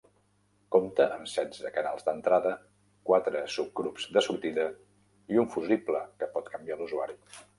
[0.75, 2.53] Compta amb setze canals d'entrada,
[3.11, 4.67] quatre subgrups de sortida
[5.35, 7.19] i un fusible que pot canviar l'usuari.